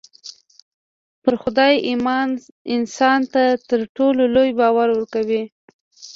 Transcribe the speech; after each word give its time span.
پر 1.23 1.33
خدای 1.41 1.73
ايمان 1.89 2.29
انسان 2.75 3.19
ته 3.33 3.43
تر 3.67 3.81
ټولو 3.95 4.21
لوی 4.35 4.51
باور 4.59 4.89
ورکوي. 4.93 5.43